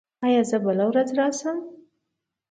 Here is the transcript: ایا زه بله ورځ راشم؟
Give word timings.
ایا 0.25 0.41
زه 0.49 0.57
بله 0.65 0.85
ورځ 0.89 1.09
راشم؟ 1.17 1.57